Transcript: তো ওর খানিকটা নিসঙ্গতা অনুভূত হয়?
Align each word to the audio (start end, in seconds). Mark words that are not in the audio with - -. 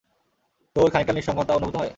তো 0.75 0.77
ওর 0.81 0.89
খানিকটা 0.89 1.13
নিসঙ্গতা 1.13 1.51
অনুভূত 1.53 1.75
হয়? 1.75 1.89